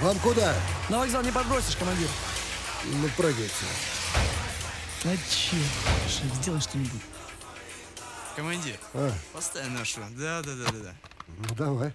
[0.00, 0.54] Вам куда?
[0.88, 2.08] На вокзал не подбросишь, командир.
[2.84, 3.52] Ну, прыгайте.
[5.04, 5.56] А че?
[6.08, 7.00] Шеф, сделай что-нибудь.
[8.34, 10.00] Командир, А, поставь нашу.
[10.16, 10.94] Да, да, да, да, да.
[11.48, 11.92] ну давай.